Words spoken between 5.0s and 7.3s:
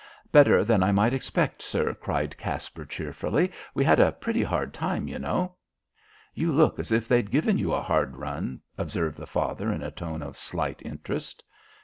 you know." "You look as if they'd